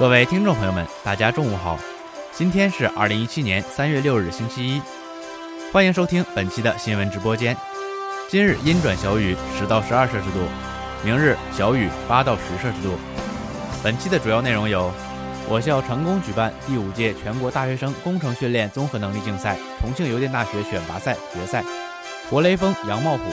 [0.00, 1.78] 各位听众朋友们，大家中午好，
[2.32, 4.80] 今天是二零一七年三月六日，星期一。
[5.70, 7.54] 欢迎收听本期的新闻直播间。
[8.26, 10.40] 今日阴转小雨，十到十二摄氏度；
[11.04, 12.98] 明日小雨，八到十摄氏度。
[13.82, 14.90] 本期的主要内容有：
[15.46, 21.60] 我校成功举办第五届全国大学生工程训练综合能力竞赛重庆邮电大学选拔赛决赛；
[22.30, 23.24] 活雷锋，杨茂虎，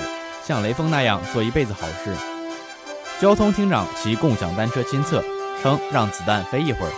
[0.46, 2.14] 像雷锋那样做一辈子好事。
[3.22, 5.24] 交通厅长骑共享单车亲测，
[5.68, 6.92] 称让子弹飞一会儿。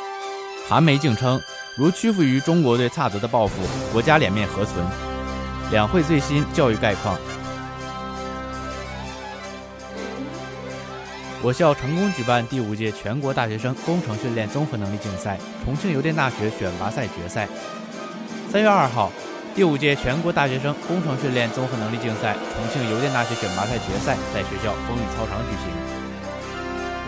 [0.70, 1.42] 韩梅竟称，
[1.75, 3.56] 如屈服于中国对萨德的报复，
[3.92, 4.86] 国家脸面何存？
[5.72, 7.17] 两会最新教育概况。
[11.42, 17.47] 我校成功举办第五届全国大学生工程训练综合能力竞赛重庆邮电大学选拔赛决赛。
[18.52, 19.12] 三月二号，
[19.56, 25.89] 第五届全国大学生工程训练综合能力竞赛重庆邮电大学选拔赛决赛在学校风雨操场举行。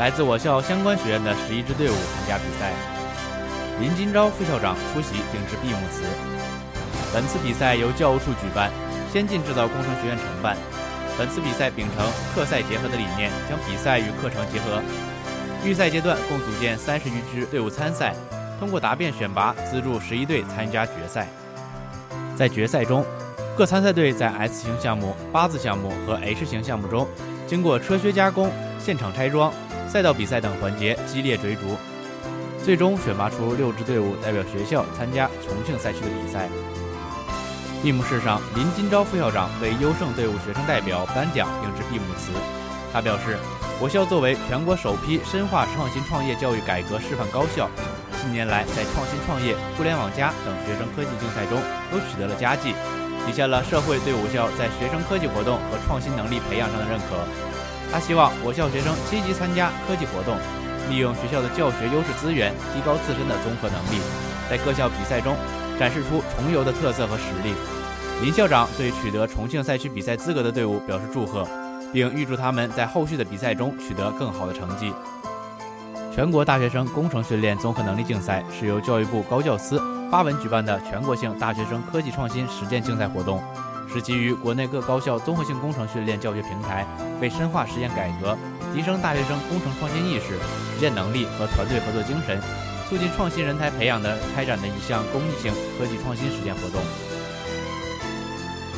[0.02, 2.74] 来自我校相关学院的十一支队伍参加比赛。
[3.80, 6.02] 林金钊副校长出席并致闭幕词。
[7.14, 8.72] 本次比赛由教务处举办，
[9.14, 10.58] 先进制造工程学院承办。
[11.20, 14.82] 本次比赛秉承课赛结合的理念，将比赛与课程结合。
[15.64, 18.16] 预赛阶段共组建三十余支队伍参赛，
[18.60, 21.28] 通过答辩选拔资助十一队参加决赛。
[22.36, 23.06] 在决赛中，
[23.56, 27.08] 各参赛队在 S 型项目、八字项目和 H 型项目中，
[27.46, 29.54] 经过车靴加工、现场拆装、
[29.92, 31.76] 赛道比赛等环节激烈追逐，
[32.64, 36.48] 最终选拔出六支队伍代表学校参加重庆赛区的比赛。
[37.84, 42.32] 闭幕式上，林金钊副校长为优胜队伍学生代表颁奖并致闭幕词。
[42.94, 43.36] 他表示，
[43.82, 47.68] 我校作为全国首批深化创新创业教育改革示范高校，
[48.22, 51.60] 近年来在创新创业、互联网加等学生科技竞赛中
[51.92, 52.72] 都取得了佳绩，
[53.28, 57.51] 体现了社会对我校在学生科技活动和创新能力培养上的认可。
[57.92, 60.38] 他希望我校学生积极参加科技活动，
[60.90, 64.00] 利用学校的教学优势资源，提高自身的综合能力，
[64.50, 65.36] 在各校比赛中。
[65.80, 67.56] 展示出重游的特色和实力。
[68.22, 71.48] 林校长对取得重庆赛区比赛资格的队伍表示祝贺，
[71.92, 74.94] 并预祝他们在后续的比赛中取得更好的成绩。
[76.14, 79.82] 全国大学生工程训练综合能力竞赛是由教育部高教司
[80.12, 83.42] 发文举办的全国性大学生科技创新实践竞赛活动，
[83.94, 86.88] 是基于国内各高校综合性工程训练教学平台，
[87.20, 88.38] 为深化实验改革、
[88.74, 90.40] 提升大学生工程创新意识、
[90.74, 92.42] 实践能力和团队合作精神。
[92.90, 96.82] 促进创新人才培养的开展的一项公益性科技创新实践活动。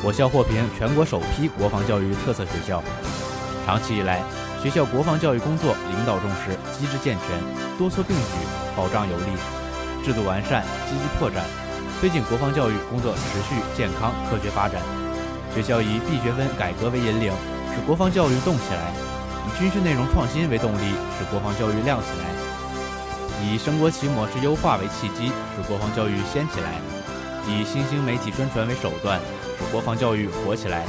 [0.04, 2.80] 我校获评全国首批国防教育特色学校。
[3.66, 4.22] 长期以来，
[4.62, 8.32] 学校国防教育工作领导重视，机制健全，多措并举，
[8.76, 9.34] 保障有力，
[10.04, 11.42] 制度完善，积极拓展，
[11.98, 15.03] 推进国防教育工作持续健康科学发展。
[15.54, 17.32] 学校以必学分改革为引领，
[17.72, 18.90] 使国防教育动起来；
[19.46, 22.26] 以军事内容创新为动力，使国防教育亮起来。
[23.40, 26.82] 以升国旗模式优化为契机，使国防教育掀起来；
[27.46, 29.20] 以新兴媒体宣传为手段，
[29.56, 30.82] 使国防教育火起来；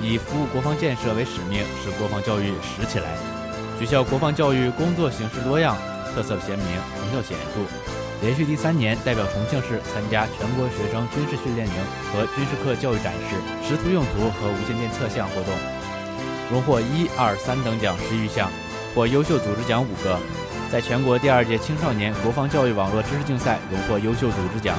[0.00, 3.18] 以服务国防建设为使命，使国防教育实起来。
[3.78, 5.76] 学校国防教育工作形式多样，
[6.14, 7.60] 特色鲜明，成效显著，
[8.20, 11.74] 连续第三年代表重庆市参加全国学生军事训练营
[12.12, 15.54] 和军事课教育展示、识图用图和无线电测向活动，
[16.50, 18.50] 荣获一二三等奖十余项，
[18.92, 20.18] 获优秀组织奖五个。
[20.70, 24.76] 在全国第二届青少年国防教育网络知识竞赛荣获优秀组织奖，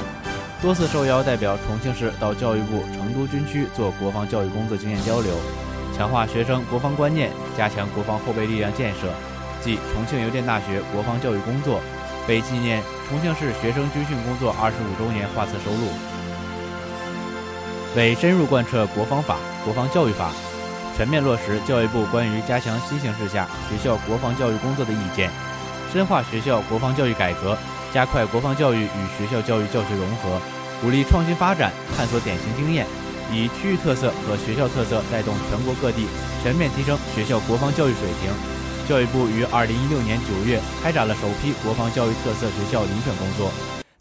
[0.60, 5.32] 多次受邀代表重庆市到教育部成都军区做国防教育工作经验交流，
[5.96, 9.08] 强化学生国防观念，加强国防后备力量建设，
[9.62, 11.80] 即重庆邮电大学国防教育工作，
[12.30, 15.90] 为纪念重庆市学生军训工作二十五周年画册收录。
[17.96, 20.30] 为深入贯彻国防法、国防教育法，
[20.96, 25.28] 全面落实教育部关于加强新形势下学校国防教育工作的意见。
[25.92, 27.58] 深化学校国防教育改革，
[27.92, 30.40] 加快国防教育与学校教育教学融合，
[30.80, 32.86] 鼓励创新发展，探索典型经验，
[33.32, 36.06] 以区域特色和学校特色带动全国各地
[36.44, 38.59] 全面提升学校国防教育水平。
[38.90, 43.48] 教育部于二零一六年九月开展了首批国防教育特色学校遴选工作，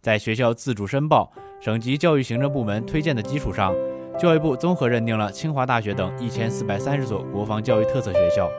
[0.01, 1.31] 在学校自主申报、
[1.61, 3.71] 省级教育行政部门推荐的基础上，
[4.17, 8.49] 教育部综合认定了清华大学等一千四百三十所国防教育特色学校。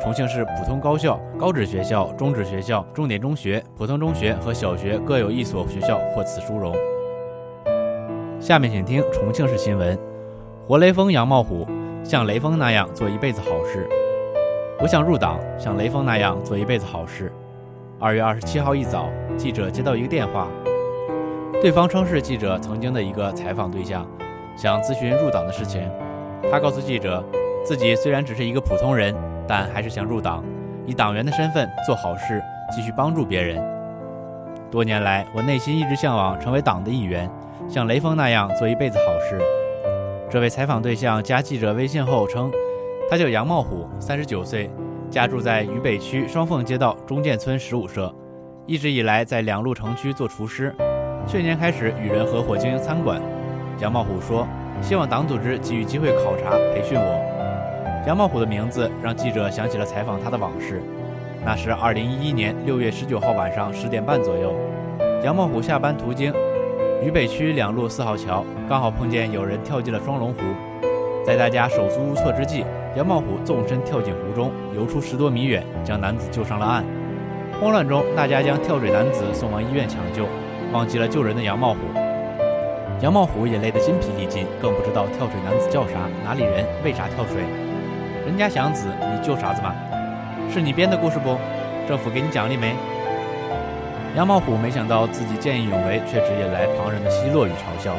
[0.00, 6.72] 重庆市普通高校、高职学校、中职学校、重点中学、普通中学和小学各有一所学校获此殊荣。
[8.38, 9.98] 下面请听重庆市新闻：
[10.68, 11.66] 活雷锋杨茂虎
[12.04, 13.88] 像雷锋那样做一辈子好事。
[14.82, 17.30] 我想入党，像雷锋那样做一辈子好事。
[17.98, 20.48] 二月二十七号一早，记者接到一个电话，
[21.60, 24.08] 对方称是记者曾经的一个采访对象，
[24.56, 25.86] 想咨询入党的事情。
[26.50, 27.22] 他告诉记者，
[27.62, 29.14] 自己虽然只是一个普通人，
[29.46, 30.42] 但还是想入党，
[30.86, 32.42] 以党员的身份做好事，
[32.74, 33.62] 继续帮助别人。
[34.70, 37.30] 多年来，我内心一直向往成为党的一员，
[37.68, 39.38] 像雷锋那样做一辈子好事。
[40.30, 42.50] 这位采访对象加记者微信后称。
[43.10, 44.70] 他叫杨茂虎，三十九岁，
[45.10, 48.14] 家住在渝北区双凤街道中建村十五社，
[48.66, 50.72] 一直以来在两路城区做厨师。
[51.26, 53.20] 去年开始与人合伙经营餐馆。
[53.80, 54.46] 杨茂虎说
[54.80, 57.20] ：“希望党组织给予机会考察培训我。”
[58.06, 60.80] 杨茂虎的名字让记者想起了采访他的往事。
[61.44, 64.54] 那是二零一一年六月十九号晚上十点半左右，
[65.24, 66.32] 杨茂虎下班途经
[67.02, 70.38] 渝北区两路四号桥，刚好碰见有人跳进了双龙湖，
[71.26, 72.64] 在大家手足无措之际。
[72.96, 76.84] 杨茂虎纵身跳进湖中，游出十多米远，将男子救上了岸。
[77.60, 80.26] 慌乱中，大家将跳水男子送往医院抢救，
[80.72, 81.78] 忘记了救人的杨茂虎。
[83.00, 87.44] 杨茂虎也累得筋疲力尽，更不知道跳水男子叫啥、哪里人、为啥跳水。
[88.26, 89.72] 人家祥子，你救啥子嘛？
[90.52, 91.36] 是你编的故事不？
[91.86, 92.74] 政府给你奖励没？
[94.16, 97.94] 杨茂虎没想到自己见义勇为，却只引来旁人的奚落与嘲笑。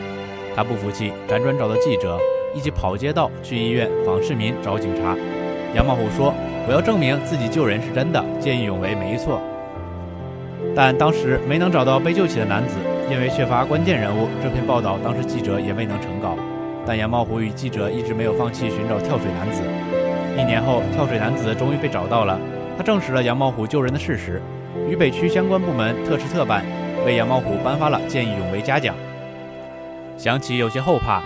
[0.53, 2.19] 他不服气，辗转找到记者。
[2.53, 5.15] 一起跑街道，去医院访市民，找警察。
[5.73, 6.33] 杨茂虎说
[6.67, 9.41] ：“我要证明自己救人是真的，见义勇为没错。”
[10.75, 12.75] 但当时没能找到被救起的男子，
[13.09, 16.35] 因为缺乏关键人物，这篇报道当时记者也未能成稿。
[16.85, 19.63] 但杨茂虎与记者一直没有放弃寻找跳水男子。
[20.37, 22.39] 一年后，跳水男子终于被找到了，
[22.77, 24.41] 他证实了杨茂虎救人的事实。
[24.89, 26.65] 渝北区相关部门特事特办，
[27.05, 28.95] 为杨茂虎颁发了见义勇为嘉奖。
[30.17, 31.21] 想起有些后怕。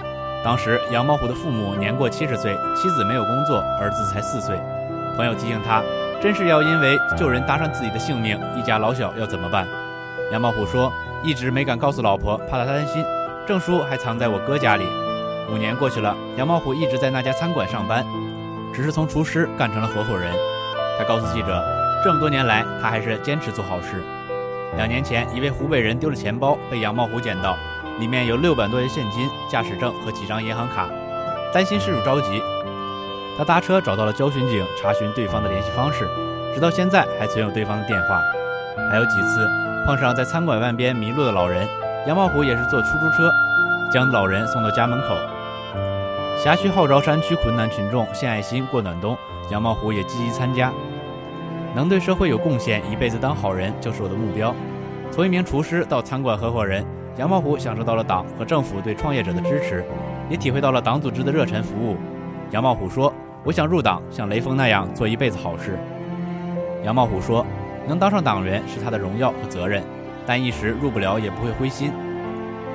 [0.45, 4.55] 当时杨茂虎的父母年过七十岁，妻子没有工作，儿子才四岁。
[5.17, 5.81] 朋友提醒他，
[6.21, 9.67] 真是要因为救人搭上自己的性命，一家老小要怎么办？
[10.31, 10.93] 杨茂虎说，
[11.23, 13.03] 一直没敢告诉老婆，怕她担心。
[13.47, 14.85] 证书还藏在我哥家里。
[15.51, 18.05] 五年过去了，杨茂虎一直在那家餐馆上班，
[18.71, 20.31] 只是从厨师干成了合伙人。
[20.99, 21.59] 他告诉记者，
[22.03, 24.03] 这么多年来，他还是坚持做好事。
[24.77, 27.57] 两年前，一位湖北人丢了钱包，被杨茂虎捡到。
[27.99, 30.89] 里面有六百多元现金、驾驶证和几张银行卡，
[31.53, 32.41] 担心失主着急，
[33.37, 36.07] 他搭车找到了交巡警，查询对方的联系方式，
[36.53, 38.21] 直到现在还存有对方的电话。
[38.91, 39.49] 还有几次
[39.85, 41.67] 碰上在餐馆外边迷路的老人，
[42.05, 43.31] 杨茂虎也是坐出租车
[43.91, 45.15] 将老人送到家门口。
[46.37, 49.17] 辖区号召山区困难群众献爱心过暖冬，
[49.49, 50.71] 杨茂虎也积极参加。
[51.73, 54.53] 能对社会有贡献，一辈子当好人就是我的目标。
[55.11, 56.85] 从一名厨师到餐馆合伙人。
[57.17, 59.85] 杨茂虎享受到了党和政府对创业者的支持，
[60.29, 61.95] 也体会到了党组织的热忱服务。
[62.51, 63.13] 杨茂虎说
[63.43, 65.79] ：“我想入党，像雷锋那样做一辈子好事。”
[66.83, 67.45] 杨茂虎说
[67.87, 69.81] ：“能当上党员是他的荣耀和责任，
[70.25, 71.91] 但一时入不了也不会灰心，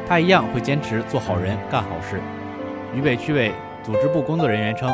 [0.08, 2.18] 他一样会坚持做好人、干好事。”
[2.96, 3.52] 渝北区委
[3.82, 4.90] 组织部工作人员称，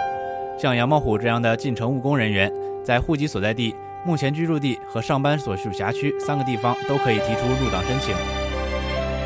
[0.58, 2.52] 像杨茂虎这样的进城务工人员，
[2.82, 8.55] 在户籍所在地、目前居住地和上班所属辖区三个地方都可以提出入党申请。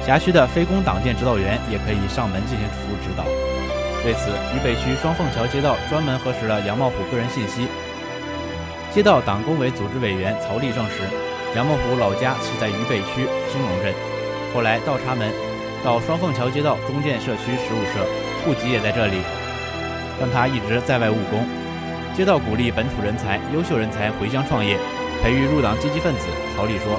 [0.07, 3.25] 辖区的非公党建指导员也可以上门进行服务指导。
[4.05, 7.69] 为此，渝北区双凤桥街道专门核实了杨茂虎个人信息。
[8.91, 11.03] 街道党工委组织委员曹丽证实，
[11.55, 13.95] 杨茂虎老家是在渝北区兴隆镇，
[14.55, 15.31] 后来倒插门
[15.85, 18.05] 到双凤桥街道中建社区十五社，
[18.43, 19.19] 户籍也在这里，
[20.19, 21.47] 但他一直在外务工。
[22.17, 24.77] 街道鼓励本土人才、优秀人才回乡创业，
[25.23, 26.27] 培育入党积极分子。
[26.57, 26.99] 曹丽说，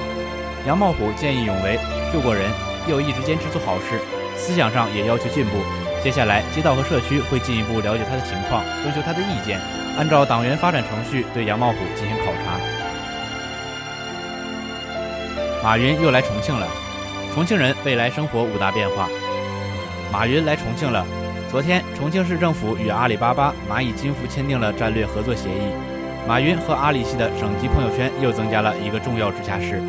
[0.66, 1.78] 杨茂虎见义勇为，
[2.12, 2.50] 救过人。
[2.88, 4.00] 又一直坚持做好事，
[4.36, 5.58] 思想上也要求进步。
[6.02, 9.60] 接下来，街道和社区会进一步了解他的情况，征求他的意见，
[9.96, 12.58] 按照党员发展程序对杨茂虎进行考察。
[15.62, 16.66] 马云又来重庆了，
[17.32, 19.08] 重庆人未来生活五大变化。
[20.10, 21.06] 马云来重庆了。
[21.48, 25.70] 昨天，重庆市政府与阿里巴巴、蚂蚁金服签订了战略合作协议，
[26.26, 29.80] 马云和阿里系的省级朋友圈又增加了一个重要直辖市。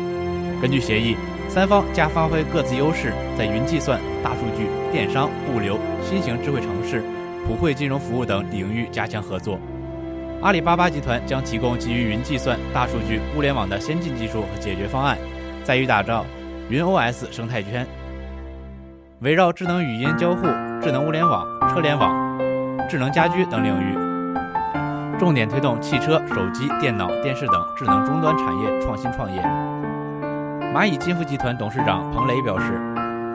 [0.62, 1.16] 根据协议。
[1.48, 7.02] 三方将发挥各自优势，在云计算、大数据、电商、物流、新型智慧城市、
[7.46, 9.58] 普惠金融服务等领域加强合作。
[10.42, 15.16] 阿里巴巴集团将提供基于云计算、大数据、物联网的先进技术和解决方案，
[15.62, 16.26] 在于打造
[16.68, 17.86] 云 OS 生态圈，
[19.20, 20.42] 围绕智能语音交互、
[20.82, 22.38] 智能物联网、车联网、
[22.90, 23.96] 智能家居等领域。
[25.18, 29.73] 重点推动汽车、手机、电脑、电视等智能终端产业创新创业。
[30.74, 32.80] 蚂蚁金服集团董事长彭磊表示，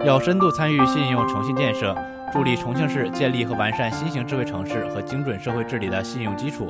[0.03, 1.95] 要深度参与信用诚信建设，
[2.33, 6.69] 助力重庆市建立和完善新型智慧城市和精准社会治理的信用基础，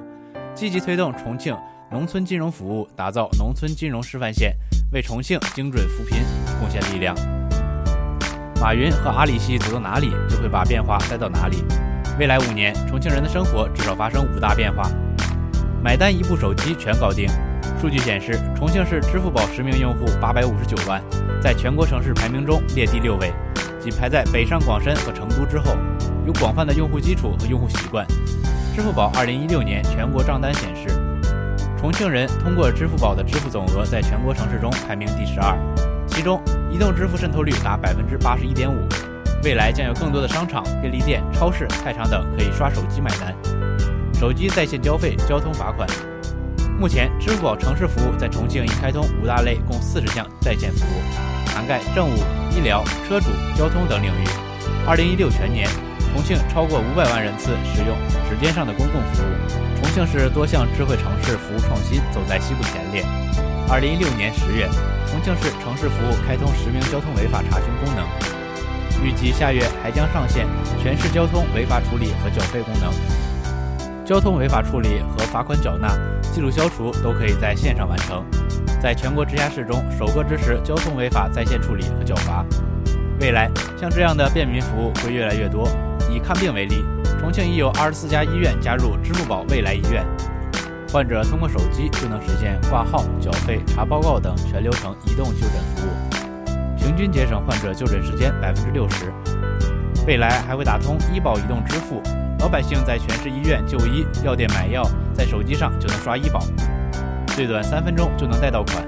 [0.53, 1.57] 积极推动重庆
[1.89, 4.55] 农村金融服务，打造农村金融示范县，
[4.93, 6.19] 为重庆精准扶贫
[6.59, 7.15] 贡献力量。
[8.61, 11.63] 马云和阿里系走到哪里，就会把变化带到哪里。
[12.19, 14.87] 未来五年，重庆人的生活至少发生五大变化：
[15.83, 17.27] 买单一部手机全搞定。
[17.79, 21.01] 数据显示，重庆市支付宝实名用户八百五十九万，
[21.41, 23.31] 在全国城市排名中列第六位，
[23.79, 25.77] 仅排在北上广深和成都之后。
[26.27, 28.05] 有广泛的用户基础和用户习惯。
[28.75, 30.89] 支付宝二零一六年全国账单显示，
[31.79, 35.57] 重庆人通过支付宝的支付总额在全国城市中排名第十二，
[36.05, 38.77] 其中移动支付渗透率达百分之八十一点五。
[39.41, 43.33] 未来将有更多的商场、便利店、超市、菜场等可以刷手机买单，
[44.13, 45.87] 手机在线交费、交通罚款。
[46.79, 51.03] 目前，支付宝城市服务在重庆已开通五大类，共四十项在线服务，
[51.53, 52.15] 涵盖政务、
[52.55, 54.23] 医疗、车主、交通等领域。
[54.87, 55.67] 二零一六全年，
[56.13, 57.97] 重庆超过五百万人次使用
[58.29, 59.27] 指尖上的公共服务。
[59.75, 63.03] 重庆市多项智慧城市服务创新走在西部前列。
[63.67, 64.69] 二零一六年十月，
[65.11, 68.07] 重庆市城市服务开通实名交通违法查询功能，
[69.03, 70.47] 预计下月还将上线
[70.81, 72.89] 全市交通违法处理和缴费功能。
[74.09, 75.87] 交通违法处理和罚款缴纳、
[76.33, 78.25] 记录消除都可以在线上完成，
[78.81, 82.43] 在全国直辖市中首个支持交通违法在线处理和缴罚。
[83.21, 85.69] 未来，像这样的便民服务会越来越多。
[86.09, 86.83] 以看病为例，
[87.19, 90.03] 重庆已有二十四家医院加入支付宝未来医院，
[90.91, 99.13] 患者通过手机就能实现挂号、缴费、查报告等全流程移动就诊服务，平均节省患者就诊时间百分之六十。
[100.07, 102.01] 未来还会打通医保移动支付。
[102.39, 104.81] 老百姓在全市医院就医、药店买药，
[105.13, 106.39] 在手机上就能刷医保，
[107.35, 108.83] 最短三分钟就能贷到款。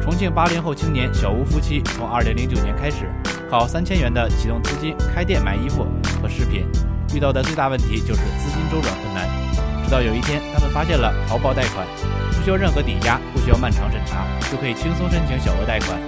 [0.00, 3.10] 重庆八零后青年小吴夫妻从二零零九年开始，
[3.50, 5.86] 靠三千元的启动资金开店买衣服
[6.22, 6.66] 和饰品，
[7.12, 9.28] 遇到的最大问题就是资金周转困难。
[9.84, 11.84] 直到有一天，他们发现了淘宝贷款，
[12.30, 15.98] 不需要任何抵押，不需要漫长审查，就可以轻松申请小额贷款。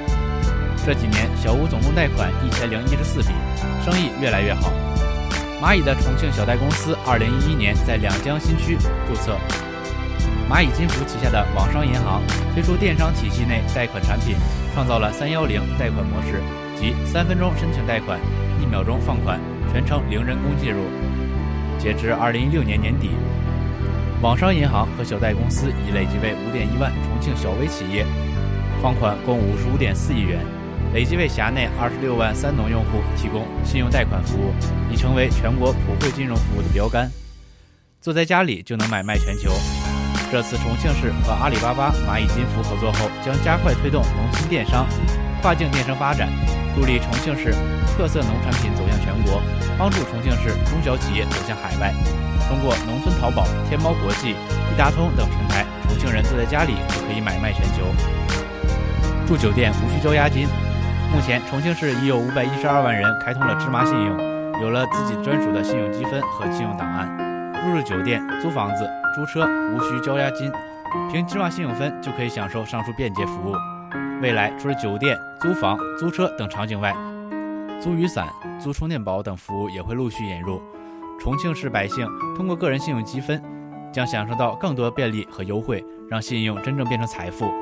[0.86, 3.34] 这几年，小吴总共贷款一千零一十四笔，
[3.84, 4.70] 生意越来越好。
[5.60, 9.36] 蚂蚁的重庆小贷公司二零一一年在两江新区注册。
[10.48, 12.22] 蚂蚁金服旗下的网商银行
[12.54, 14.36] 推出电商体系内贷款产品，
[14.72, 16.40] 创造了“三幺零”贷款模式，
[16.80, 18.18] 即三分钟申请贷款，
[18.62, 19.38] 一秒钟放款，
[19.70, 20.80] 全程零人工介入。
[21.78, 23.10] 截至二零一六年年底，
[24.22, 28.06] 网商银行和小贷公司已累计为五点一万重庆小微企业
[28.82, 30.40] 放款共五十五点四亿元。
[30.92, 34.52] 累计为辖内二十六万三农用户提供信用贷款服务，
[34.92, 37.08] 已成为全国普惠金融服务的标杆。
[38.00, 39.52] 坐在家里就能买卖全球。
[40.32, 44.84] 这次重庆市和阿里巴巴、蚂蚁金服合作后，将加快推动农村电商、
[45.40, 46.28] 跨境电商发展，
[46.74, 47.54] 助力重庆市
[47.96, 49.40] 特色农产品走向全国，
[49.78, 51.94] 帮助重庆市中小企业走向海外。
[52.48, 57.86] 通过农村淘宝、天猫国际、一达通等平台，重庆人坐在家里就可以买卖全球。
[59.28, 60.48] 住酒店无需交押金。
[61.12, 64.16] 目前，重庆市已有五百一十二万人开通了芝麻信用，
[64.62, 67.08] 有了自己专属的信用积分和信用档案。
[67.66, 70.50] 入住酒店、租房子、租车无需交押金，
[71.10, 73.54] 凭芝麻信用分就可以享受上述便捷服务。
[74.22, 76.94] 未来，除了酒店、租房、租车等场景外，
[77.80, 80.62] 租雨伞、租充电宝等服务也会陆续引入。
[81.20, 83.42] 重庆市百姓通过个人信用积分，
[83.92, 87.52] 将享受到更多便利和优惠，让信用真正变成财富。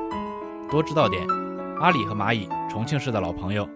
[0.69, 1.38] 多知道点。
[1.79, 3.67] 阿里和蚂蚁，重庆市的老朋友。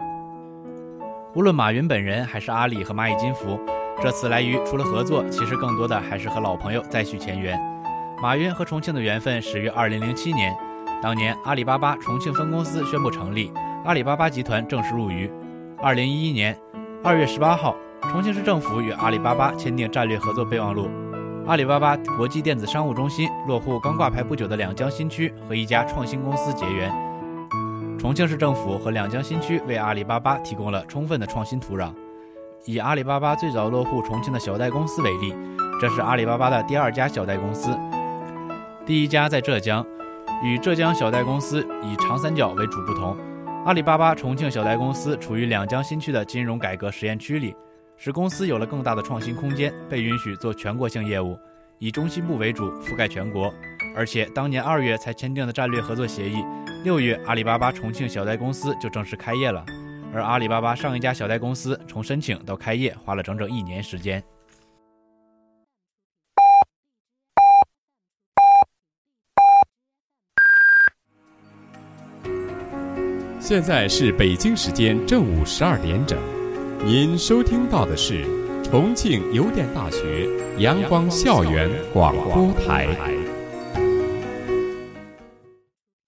[1.34, 3.58] 无论马云本人还是阿里和蚂蚁金服，
[4.02, 7.58] 这次来渝除了合作，其实更多的还是和老朋友再续前缘。
[8.22, 10.54] 马云和重庆的缘分始于2007年，
[11.02, 13.54] 当年阿里巴巴重庆分公司宣布成立，
[13.86, 15.32] 阿里巴巴集团正式入渝。
[15.82, 16.58] 2011年
[17.04, 17.74] 2月18号，
[18.12, 20.90] 重庆市政府与阿里巴巴签订战略合作备忘录，
[21.48, 26.92] 阿里巴巴国际电子商务中心落户刚挂牌不久的两江新区，和一家创新公司结缘。
[28.04, 31.94] 重庆市政府和两江新区为阿里巴巴提供了充分的创新土壤。
[32.66, 35.34] 以阿里巴巴最早落户重庆的小贷公司为例，
[35.80, 37.74] 这是阿里巴巴的第二家小贷公司，
[38.86, 39.86] 第一家在浙江。
[40.44, 43.18] 与浙江小贷公司以长三角为主不同，
[43.66, 47.56] 阿里巴巴重庆小贷公司处于两江新区的金融改革实验区里，
[47.96, 51.40] 使公司有了更大的创新空间，被允许做全国性业务，
[51.80, 53.50] 以中心部为主，覆盖全国。
[53.96, 56.44] 而且当年二月才签订的战略合作协议。
[56.84, 59.66] 六月阿里巴巴重庆小贷公司就正式开业了
[60.14, 64.22] 而阿里巴巴上一家小贷公司从申请到开业花了整整一年时间。
[73.40, 76.18] 现在是北京时间正午十二点整
[76.86, 78.26] 您收听到的是
[78.64, 83.33] 重庆邮电大学阳光校园广播台。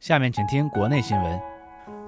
[0.05, 1.41] 下面请听国内新闻。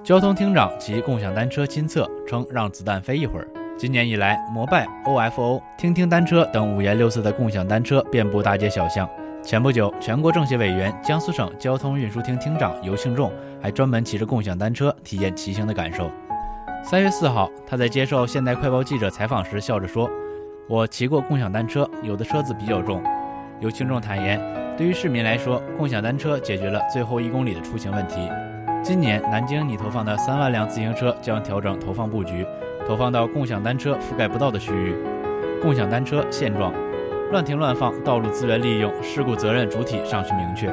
[0.04, 9.10] 交通厅长及共享单车亲测称：“让子弹飞一会儿。”今年以来，摩拜、OFO、听听单车等五颜六色的共享单车遍布大街小巷。
[9.42, 16.08] 前不久，全国政协委员、江苏省交通运输厅厅长尤庆仲还专门骑着共享单车体验骑行的感受。
[16.84, 20.08] 三月四号，他在接受《现代快报》记者采访时笑着说
[20.70, 23.02] ：“我骑过共享单车，有的车子比较重。”
[23.60, 24.40] 有听众坦言，
[24.76, 28.30] 对于市民来说，共享单车解决了最后一公里的出行问题。
[28.84, 32.46] 今年，南京拟投放的三万辆自行车将调整投放布局，
[32.86, 34.94] 投放到共享单车覆盖不到的区域。
[35.60, 36.72] 共享单车现状。
[37.32, 40.72] 乱停乱放，道路资源利用，事故责任主体尚需明确。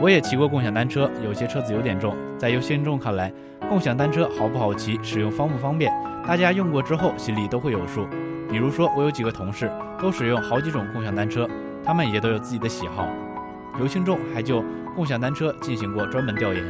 [0.00, 2.16] 我也骑过共享单车，有些车子有点重。
[2.36, 3.32] 在有些众看来，
[3.68, 5.92] 共享单车好不好骑，使用方不方便，
[6.26, 8.08] 大家用过之后心里都会有数。
[8.50, 11.48] 比如说，我有几个同事都使用好几种共享单车，
[11.84, 13.08] 他们也都有自己的喜好。
[13.78, 14.62] 有信众还就
[14.94, 16.62] 共享单车进行过专门调研。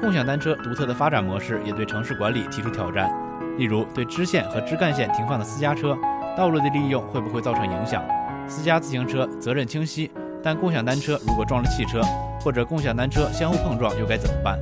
[0.00, 3.10] 共享单车独特的发展模式也对城市管理提出挑战，
[3.56, 5.96] 例如对支线和支干线停放的私家车，
[6.36, 8.04] 道路的利用会不会造成影响？
[8.46, 10.10] 私家自行车责任清晰，
[10.42, 12.02] 但共享单车如果撞了汽车，
[12.40, 14.60] 或者共享单车相互碰撞，又该怎么办？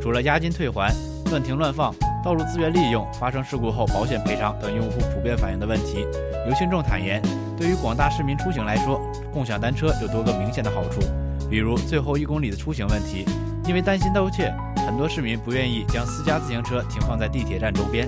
[0.00, 0.94] 除了押金退还、
[1.30, 6.06] 乱停乱放、道路资源利用、发生事故后保险赔偿等用户普遍反映的问题，
[6.46, 7.22] 刘庆众坦言，
[7.56, 9.00] 对于广大市民出行来说，
[9.32, 11.00] 共享单车有多个明显的好处，
[11.48, 13.24] 比如最后一公里的出行问题，
[13.66, 14.52] 因为担心盗窃，
[14.86, 18.06] 很多市民不愿意将私家自行车停放在地铁站周边。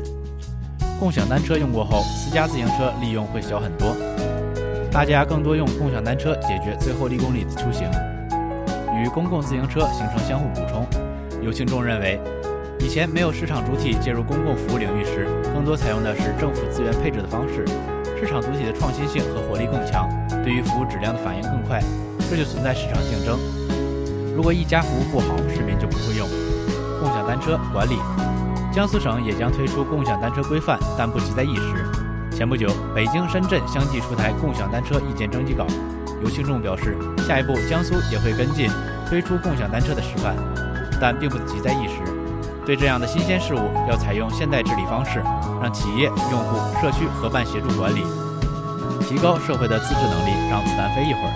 [1.00, 3.96] 共享单车用过后，私家自行车利用会小很多。
[4.90, 7.90] 大家更多用共享单车解决最后一公里的出行，
[8.94, 10.86] 与公共自行车形成相互补充。
[11.40, 12.20] 刘庆众认为，
[12.82, 17.64] 以前没有市场主体介入公共服务领域时，更多采用的是政府资源配置的方式，
[18.18, 20.10] 市场主体的创新性和活力更强，
[20.44, 21.80] 对于服务质量的反应更快，
[22.28, 23.38] 这就存在市场竞争。
[24.34, 26.28] 如果一家服务不好，市民就不会用。
[27.00, 27.96] 共享单车管理，
[28.74, 31.86] 江苏省也将推出共享单车规范，但不急在一时。
[32.36, 35.66] 前不久，北京、深圳相继出台共享单车意见征集稿。
[36.20, 38.68] 有信众表示，下一步江苏也会跟进
[39.08, 40.34] 推出共享单车的示范，
[41.00, 42.11] 但并不急在一时。
[42.64, 45.22] 对这样的新鲜事物，要采用现代治理方式，
[45.60, 48.04] 让企业、用户、社区合办协助管理，
[49.00, 51.32] 提高社会的自治能力，让子弹飞一会儿。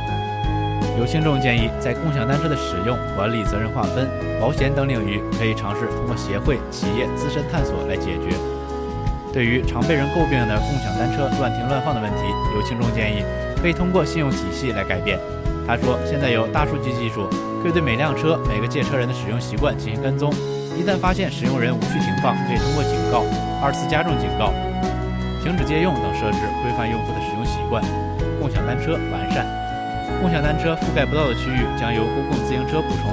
[0.98, 4.08] 有信众建议，在共享单车的使用、管理、责任划分、
[4.40, 8.34] 保险等领域，可以尝试通过协会、企业自身探索来解决。
[9.32, 12.22] 对于常被人诟病的共享单车乱停乱放的问题，
[12.54, 13.24] 有听众建议
[13.60, 15.18] 可以通过信用体系来改变。
[15.66, 17.28] 他说，现在有大数据技术，
[17.62, 20.32] 可以对每辆车、每个借车人的使用习惯进行跟踪。
[20.76, 23.24] 一旦发现使用人无序停放，可以通过警告、
[23.64, 24.52] 二次加重警告、
[25.40, 27.82] 停止借用等设置规范用户的使用习惯。
[28.38, 29.48] 共享单车完善，
[30.20, 33.08] 共享单车覆盖不到的区域将由公共自行车补充。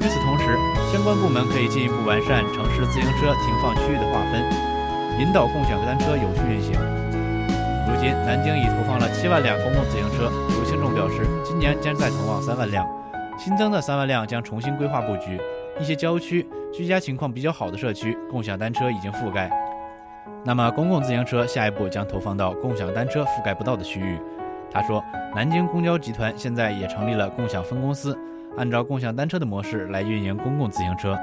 [0.00, 0.54] 与此同时，
[0.94, 4.40] 相关部门可以进一步完善城市自行车停放区域的划分。
[5.18, 6.72] 引导共享单车有序运行。
[7.90, 10.30] 如今，南京已投放了七万辆公共自行车。
[10.30, 12.86] 有听众表示，今年将再投放三万辆，
[13.38, 15.40] 新增的三万辆将重新规划布局。
[15.80, 16.46] 一些郊区、
[16.76, 19.48] 居家情况比较好的社区，共享单车已经覆盖。
[20.42, 24.18] 那么，公共自行车下一步将投放到共享单车覆盖不到的区域。
[24.72, 25.00] 他说，
[25.36, 28.18] 南京公交集团现在也成立了共享分公司，
[28.56, 31.16] 按照共享单车的模式来运营公共自行车。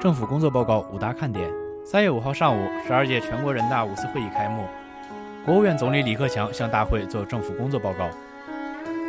[0.00, 1.50] 政府工作报告五大看点。
[1.84, 4.62] 三月五号上午，十二届全国人大五次会议开幕，
[5.44, 8.08] 国务院总理李克强向大会作政府工作报告。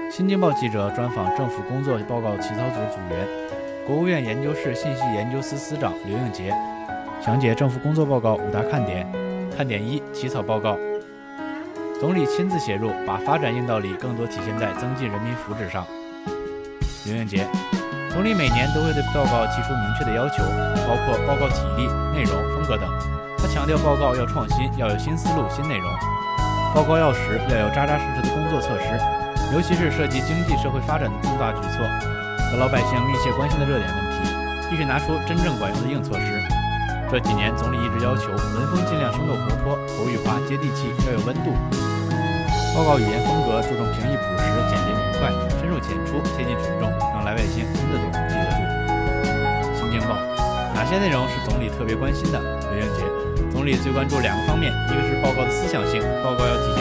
[0.10, 3.28] 新京报记者专访政府工作报告起草组组员、
[3.90, 6.54] 国务院研究室信息研究司司长刘应杰，
[7.20, 9.04] 详解政府工作报告五大看点。
[9.58, 10.78] 看点一：起草报告，
[12.00, 15.84] 总理亲自写入，把发展硬道理更多体现在增进人民福祉上。
[17.08, 17.48] 刘应杰。
[18.12, 20.44] 总理每年都会对报告提出明确的要求，
[20.86, 22.86] 包括报告体力、内容、风格等。
[23.40, 25.90] 他强调报告要创新，要有新思路、新内容；
[26.76, 28.86] 报告要实，要有扎扎实实的工作措施，
[29.52, 31.82] 尤其是涉及经济社会发展的重大举措
[32.50, 34.18] 和老百姓密切关心的热点问题，
[34.70, 36.42] 必须拿出真正管用的硬措施。
[37.10, 41.54] 这几年，总理一直要求文风尽量生动活泼、口语化、接地气，要有温度。
[42.74, 46.90] 报告语言风格注重平易朴实、简洁明快、深入浅出、贴近群众。
[47.14, 48.58] 让老百姓听得懂、记得住。
[49.78, 50.18] 新京报，
[50.74, 52.40] 哪些内容是总理特别关心的？
[52.70, 53.06] 刘英杰，
[53.52, 56.79] 总理最关注两个方面，一个是报告的思想性，报告要体现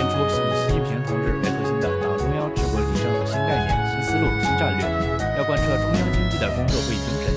[5.48, 7.32] 贯彻中央经济的工作会议精神。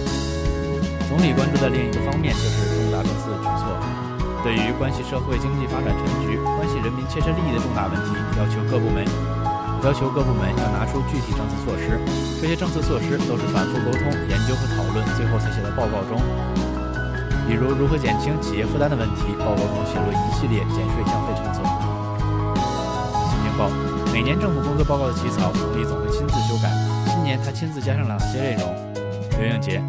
[1.08, 3.72] 总理关注的另一个方面就是重大政策举措。
[4.44, 9.08] 对于关系社会经济发展全局、关系人民切身利益的重大问题，要求各部门
[9.80, 11.96] 要求各部门要拿出具体政策措施。
[12.44, 16.20] 这些政策措施都是反复沟通、研究和讨论，最后才写到报告中。
[17.48, 21.64] 比如如何减轻企业负担的问题，报告中写入一系列减税降费政策。
[23.32, 23.72] 新京报
[24.12, 26.91] 每年政府工作报告的起草，总理总会亲自修改。
[27.44, 28.74] 他亲自加上了哪些内容？
[29.40, 29.82] 刘英杰，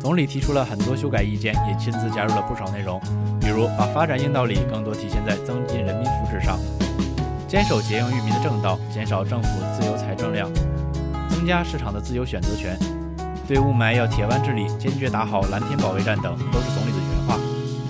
[0.00, 3.00] 总理提出了很多修改意见，也亲自加入了不少内容，
[3.40, 6.58] 比如把发展硬道理更多体现在增进人民福祉上，
[7.46, 10.48] 坚守节用裕民的正道，减少政府自由财政量，
[11.28, 12.78] 增加市场的自由选择权，
[13.46, 17.38] 对雾霾要铁腕治理，坚决打好蓝天保卫战等，都是总理的原话。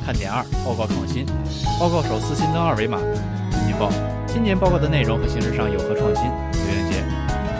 [0.04, 1.24] 看点二：报告创新。
[1.78, 2.98] 报告首次新增二维码。
[3.50, 3.90] 新京报
[4.26, 6.53] 今年报告的内容和形式上有何创新？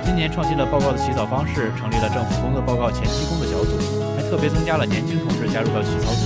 [0.05, 3.73] 今年创新了报告的起草方式，成立了政府工作报告前期工作小组，
[4.15, 6.23] 还特别增加了年轻同志加入到起草组。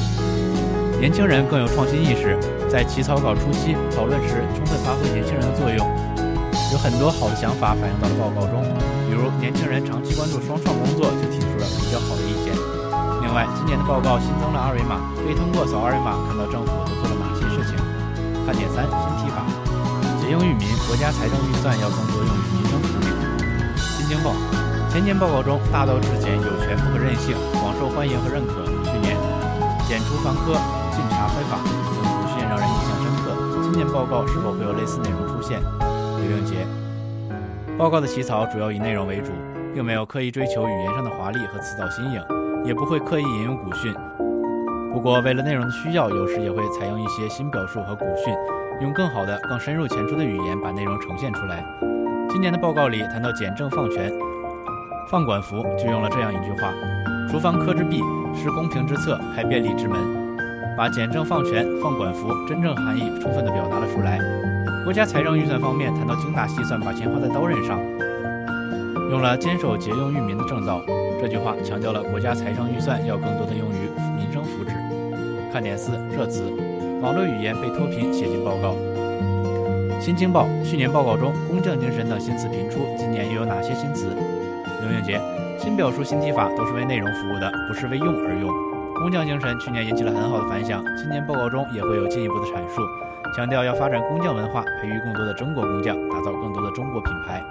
[0.98, 2.34] 年轻人更有创新意识，
[2.68, 5.86] 在起草稿初期讨论时，充分发挥年轻人的作用，
[6.74, 8.66] 有很多好的想法反映到了报告中。
[9.06, 12.50] 比如，年轻人长期关注双创工作，就提出了比较好的意见。
[13.22, 17.78] 另外，今年的报告新增了二维码，可以通过扫二维码看到政府都做了哪些事情。
[18.42, 19.46] 看点三：新提法，
[20.18, 22.82] 节用裕民，国家财政预算要更多用于民生
[24.08, 24.16] 福祉。
[24.16, 24.32] 新京报
[24.88, 28.64] 前年报告中大道至简、有权不可任性广受欢迎和认可。
[28.84, 29.16] 去年
[29.86, 30.54] 减除房科、
[30.90, 33.36] 禁查非法等补训让人印象深刻。
[33.62, 35.60] 今年报告是否会有类似内容出现？
[36.22, 36.66] 刘英杰
[37.76, 39.30] 报告的起草主要以内容为主，
[39.74, 42.20] 并没有刻意追求语言上的华丽和辞藻新颖，
[42.64, 43.94] 也不会刻意引用古训。
[44.92, 48.34] 不过为了内容的需要，有时也会采用一些新表述和古训，
[48.80, 51.62] 用更好的、更深入浅出的语言把内容呈现出来。
[52.30, 54.12] 今年的报告里谈到简政放权、
[55.08, 56.72] 放管服，就用了这样一句话
[57.30, 58.02] ：“除方科之弊，
[58.34, 59.98] 施公平之策，开便利之门。”
[60.76, 64.20] 把简政放权、放管服真正含义充分地表达了出来。
[64.84, 67.80] 国家财政预算方面谈到精打细算，把钱花在刀刃上，
[69.10, 70.82] 用了坚守节用裕民的正道。
[71.20, 74.72] 这句话强调了国家财政预算要更多的用于民生福祉。
[75.50, 76.44] 看点四：热词，
[77.00, 78.76] 网络语言被脱贫写进报告。
[80.08, 84.06] 新京报去年报告中“工匠精神”等新词频出，今年又有哪些新词？
[84.80, 85.20] 刘永杰，
[85.58, 88.50] 新表述、新提法都是为内容服务的，不是为用而用。
[88.94, 92.80] 工匠精神去年引起了很好的反响，今年报告中也会有进一步的阐述，
[93.36, 97.44] 强调要发展工匠文化，培育更多的中国工匠，打造更多的中国品牌。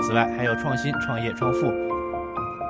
[0.00, 1.72] 此外，还有创新、创业、创富、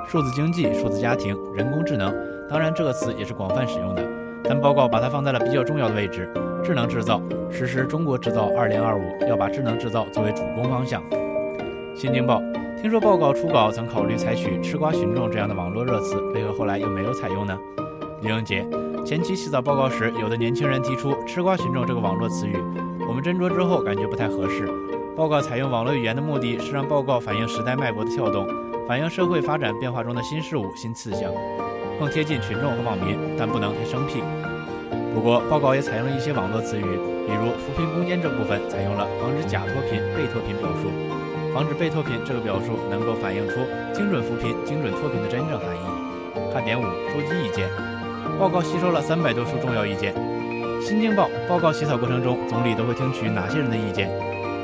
[0.07, 2.11] 数字经济、数字家庭、人工智能。
[2.49, 4.01] 当然，这个词也是广泛使用的，
[4.43, 6.27] 但报告把它放在了比较重要的位置。
[6.63, 11.01] 智能制造，实施中国制造二零二五，要把智能制造作为主攻方向。
[11.95, 12.41] 新京报
[12.81, 17.57] 听说报告初稿曾考虑采取“吃瓜群众”这样的网络热词，为何后来又没有采用呢？
[18.21, 18.67] 刘英杰
[19.05, 22.55] 前期起草报告时，有的年轻人提出“吃瓜群众”这个网络词语，
[23.07, 24.67] 我们斟酌之后感觉不太合适。
[25.15, 28.47] 报告采用网络语言的目的是让报告反映时代脉搏的跳动，
[28.87, 31.31] 反映社会发展变化中的新事物、新次项，
[31.99, 34.21] 更贴近群众和网民，但不能太生僻。
[35.17, 36.83] 不过，报告也采用了一些网络词语，
[37.25, 40.93] 比如扶贫攻坚这部分采用了防止假脱贫、被脱贫表述。
[41.55, 43.55] 防止被脱贫这个表述能够反映出
[43.91, 46.53] 精准扶贫、精准脱贫的真正含义。
[46.53, 47.67] 看点五：收集意见。
[48.37, 50.13] 报告吸收了三百多处重要意见。
[50.79, 54.07] 新京报报告起草过程中，总理都会听取哪些人的意见？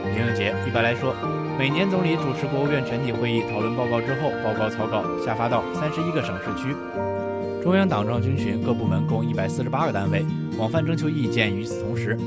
[0.06, 1.16] 林永杰一般来说，
[1.58, 6.78] 每年总理主持国务院全体会议讨论报告之后，报告草稿下发到三十一个省市区。
[7.63, 10.26] 中央党政军群各部门共一百四十八个单位，
[10.58, 11.56] 广泛征求意见。
[11.56, 12.19] 与此同时，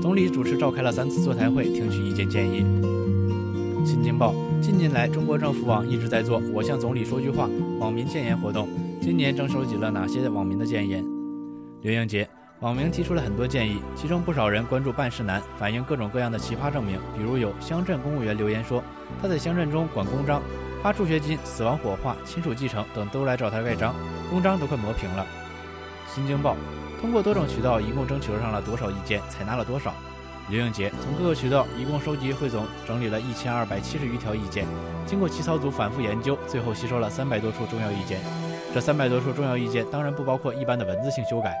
[0.00, 2.64] 总理主持召开了三次座谈会，听取意见建议。
[3.84, 8.68] 新京报近年来，中国政府网一直在做“我向总理说句话”网民建言活动。
[9.00, 11.04] 今年正收集了哪些网民的建言？
[11.82, 12.28] 刘英杰，
[12.60, 17.00] 网民提出了很多建议，其中不少人关注办事难，反映各种各样的奇葩证明。
[17.18, 18.80] 比如有乡镇公务员留言说，
[19.20, 20.40] 他在乡镇中管公章，
[20.84, 23.92] 发助学金、死亡火化、亲属继承等都来找他盖章，
[24.30, 25.24] 公章都快磨平了。
[26.06, 26.56] 新京报
[27.00, 29.92] 通过多种渠道，一共征求上了多少意见，采纳了多少？
[30.48, 34.66] 刘英杰从各个渠道一共收集汇总整理了一千二百七十余条意见，
[35.06, 38.20] 经过起草组反复研究，最后吸收了三百多处重要意见。
[38.74, 41.54] 这三百多处重要意见当然不包括一般的文字性修改。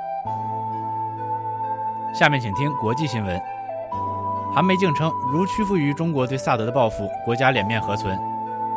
[2.12, 3.40] 下面请听国际新闻：
[4.54, 8.33] 韩媒竟称，如屈服于中国对萨德的报复，国家脸面何存？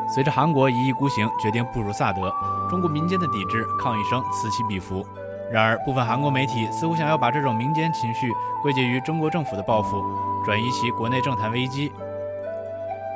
[0.07, 2.33] 随着韩国一意孤行，决定步入萨德，
[2.69, 5.05] 中国民间的抵制抗议声此起彼伏。
[5.51, 10.03] 然而，部分韩国媒体似乎想要把这种民间情绪归结于中国政府的报复，
[10.45, 11.91] 转移其国内政坛危机。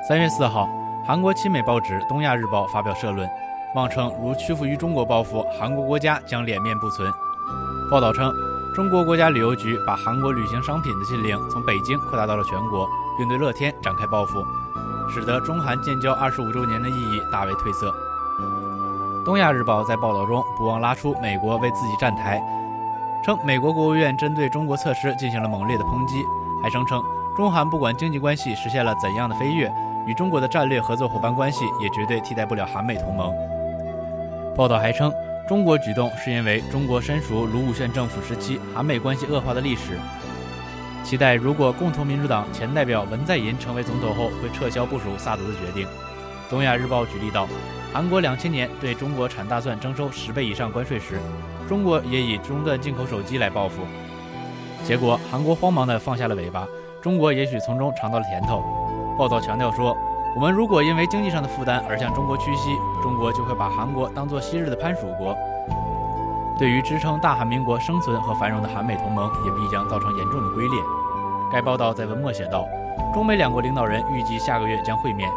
[0.07, 0.69] 三月四号，
[1.05, 3.29] 韩国亲美报纸《东亚日报》发表社论。
[3.73, 7.09] 妄称如屈服于中国报复，韩国国家将脸面不存。
[7.89, 8.29] 报道称，
[8.75, 12.85] 中国国家旅游局把韩国旅行商品的禁令从北京扩大到了全国，
[13.17, 14.41] 并对乐天展开报复，
[15.13, 17.93] 使得中韩建交二十五周年的意义大为褪色。
[19.25, 22.41] 东亚日报在报道中不忘拉出美国为自己站台，
[23.23, 26.23] 称美国国务院针对中国措施进行了猛烈的抨击，
[26.63, 27.01] 还声称
[27.35, 29.71] 中韩不管经济关系实现了怎样的飞跃，
[30.07, 33.31] 与中国的战略合作伙伴关系也绝对替代不了韩美同盟。
[34.55, 35.11] 报道还称。
[35.49, 39.99] 中国举动是因为中国身处卢武铉政府时期韩美关系恶化的历史，
[41.03, 45.87] 期待如果共同民主党前代表文在寅成为总统后会撤销部署萨德的决定。
[46.49, 47.47] 东亚日报举例道，
[47.93, 51.19] 韩国两千年对中国产大蒜征收十倍以上关税时，
[51.67, 53.81] 中国也以中断进口手机来报复，
[54.83, 56.67] 结果韩国慌忙地放下了尾巴，
[57.01, 58.63] 中国也许从中尝到了甜头。
[59.17, 59.95] 报道强调说。
[60.33, 62.69] 我们如果因为经济上的负担而向中国屈膝，
[63.03, 65.35] 中国就会把韩国当作昔日的藩属国，
[66.61, 70.79] 对于支撑大韩民国生存和繁荣的韩美同盟也必将造成严重的龟裂。
[71.51, 72.67] 该报道在文末写道
[73.11, 75.27] ：“中美两国领导人预计下个月将会面，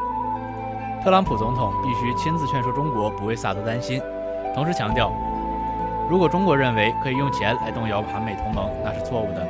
[1.03, 4.03] 特朗普总统必须亲自劝说中国不为萨德担心，
[4.55, 5.11] 同时强调，
[6.11, 9.49] 如果中国认为可以用钱来动摇韩美同盟，那是错误的。”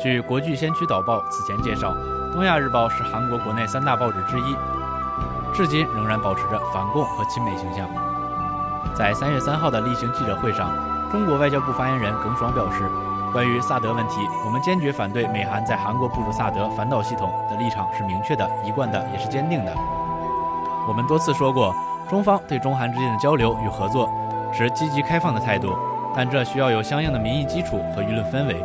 [0.00, 1.92] 据国际先驱导报此前介绍。
[2.32, 4.56] 《东亚日报》是韩国国内三大报纸之一，
[5.52, 7.86] 至今仍然保持着反共和亲美形象。
[8.96, 10.72] 在三月三号的例行记者会上，
[11.10, 12.88] 中国外交部发言人耿爽表示
[13.34, 19.72] ：“关于萨德问题，我们坚决反对美韩在韩国部署萨德反导系统的立场是明确的、一贯的，也是坚定的。
[20.86, 21.74] 我们多次说过，
[22.08, 24.08] 中方对中韩之间的交流与合作
[24.52, 25.76] 持积极开放的态度，
[26.14, 28.64] 但这需要有相应的民意基础和舆论氛围。”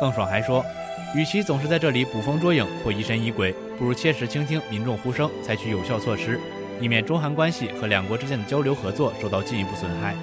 [0.00, 0.64] 耿爽还说。
[1.12, 6.38] 与其总是在这里捕风捉影或疑神疑鬼，不如切实倾听民众呼声，采取有效措施，
[6.80, 10.14] 以免中韩关系和两国之间的交流合作受到进一步损害。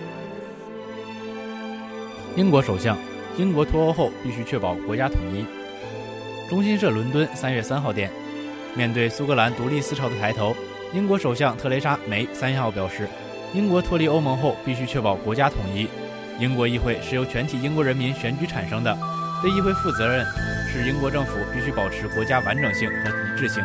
[2.36, 2.98] 英国首相，
[3.38, 5.46] 英国脱欧后必须确保国家统一。
[6.50, 8.12] 中新社伦敦三月三号电，
[8.76, 10.56] 面对苏格兰独立思潮的抬头，
[10.94, 13.08] 英国首相特蕾莎梅三号表示，
[13.54, 15.88] 英国脱离欧盟后必须确保国家统一。
[16.40, 18.96] 英国议会是由全体英国人民选举产生的，
[19.42, 20.26] 对议会负责任。
[20.70, 23.64] 是英国政府必须保持国家完整性和一致性。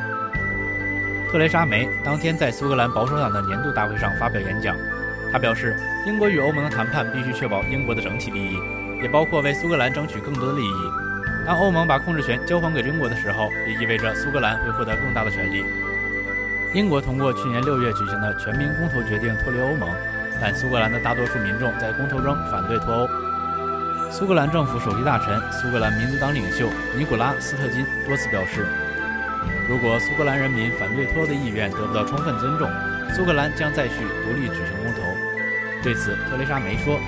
[1.32, 4.76] 特蕾莎梅当天在苏格兰保守党的年度大会上发表演讲，
[5.32, 5.74] 她表示，
[6.06, 8.58] 英国与欧盟的谈判必须确保英国的整体利益，
[9.00, 10.90] 也包括为苏格兰争取更多的利益。
[11.46, 15.64] 当欧盟把控制权交还给英国的时候，也意味着苏格兰会获得更大的权利。
[16.74, 19.88] 英国通过去年六月举行的全民公投决定脱离欧盟，
[20.38, 23.08] 但苏格兰的大多数民众在公投中反对脱欧。
[24.10, 28.66] 苏格兰政府首席大臣、苏格兰民族党领袖尼古拉斯特金多次表示，
[29.72, 32.68] 如果苏格兰人民反对脱欧的意愿得不到充分尊重，
[33.16, 35.00] 苏格兰将再续独立举行公投。
[35.82, 37.00] 对此，特蕾莎梅说：“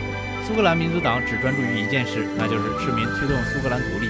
[0.48, 4.09] 苏格兰民族党只专注于一件事，那就是市民推动苏格兰独立。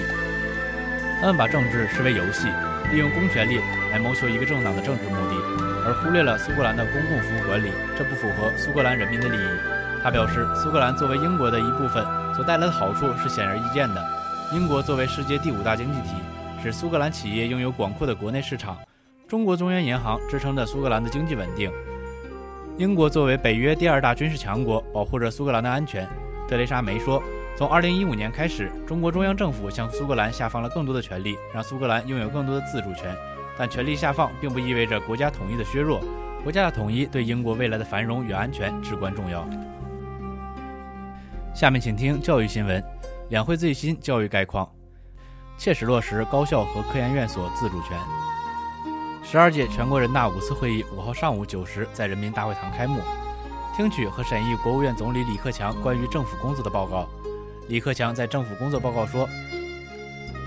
[1.19, 2.47] 他们把政治视为游戏，
[2.93, 3.59] 利用公权力
[3.91, 5.35] 来谋求一个政党的政治目的，
[5.85, 9.49] 而忽略了苏格兰的公共服务管理，这不符合苏格兰人民的利益。”
[10.01, 12.01] 他表示，苏格兰作为英国的一部分。
[12.33, 14.01] 所带来的好处是显而易见的。
[14.53, 16.15] 英国作为世界第五大经济体，
[16.61, 18.77] 使苏格兰企业拥有广阔的国内市场。
[19.27, 21.71] 中国中央银行支撑着苏格兰的经济稳定。
[22.77, 26.07] 英国作为北约第二大军事强国，保护着苏格兰的安全。
[26.47, 27.23] 特蕾莎梅说
[27.57, 33.15] ：“从2015年开始，中国中央政府向苏格兰下放了更多的权利，让苏格兰拥有更多的自主权。
[33.57, 36.01] 但权力下放并不意味着国家统一的削弱。
[36.43, 39.47] 国家的统一对英国未来的繁荣与安全至关重要。”
[41.55, 42.83] 下面请听教育新闻，
[43.29, 44.69] 两会最新教育概况，
[45.57, 47.97] 切实落实高校和科研院所自主权。
[49.23, 52.99] 十二届全国人大五次会议五号上午九时在人民大会堂开幕，
[53.75, 57.07] 听取和审议国务院总理李克强关于政府工作的报告。
[57.67, 59.27] 李克强在政府工作报告说，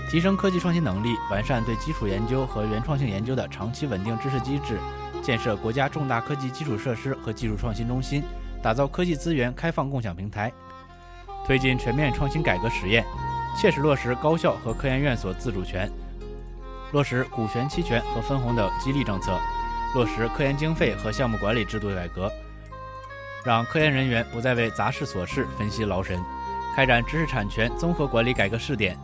[0.09, 4.79] 提升科技创新能力，完善对基础研究和原创性研究的长期稳定支持机制，
[5.21, 8.23] 建设国家重大科技基础设施和技术创新中心，
[8.63, 10.51] 打造科技资源开放共享平台。
[11.45, 13.03] 推进全面创新改革实验，
[13.59, 15.91] 切实落实高校和科研院所自主权，
[16.93, 19.37] 落实股权期权和分红等激励政策，
[19.93, 22.31] 落实科研经费和项目管理制度改革，
[23.43, 26.17] 让科研人员不再为杂事琐事分析劳神，
[26.73, 28.97] 开展知识产权综合管理改革试点，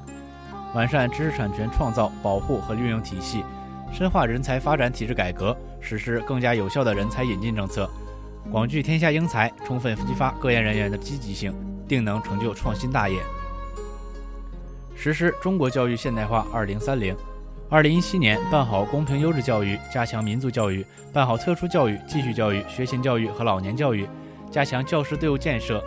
[0.74, 3.44] 完善知识产权创造、保护和运用体系，
[3.91, 7.89] 深化人才发展体制改革，实施更加有效的人才引进政策，
[8.50, 11.54] 广聚天下英才，充分激发科研人员的积极性。
[11.88, 13.20] 定能成就创新大业。
[14.96, 17.16] 实施中国教育现代化二零三零，
[17.70, 24.08] 二零一七年办好公平优质教育，加强民族教育；办好特殊教育、继续教育、学前教育和老年教育，
[24.50, 25.84] 加强教师队伍建设，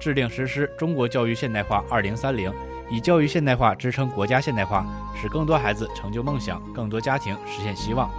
[0.00, 2.52] 制定实施中国教育现代化二零三零，
[2.90, 4.84] 以教育现代化支撑国家现代化，
[5.14, 8.10] 使更多孩子成就梦想，更多家庭实现希望。